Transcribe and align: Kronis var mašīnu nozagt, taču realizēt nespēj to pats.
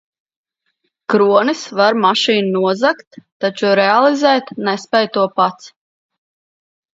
Kronis 1.13 1.59
var 1.79 1.97
mašīnu 2.05 2.49
nozagt, 2.63 3.19
taču 3.45 3.75
realizēt 3.81 4.51
nespēj 4.71 5.11
to 5.19 5.27
pats. 5.37 5.71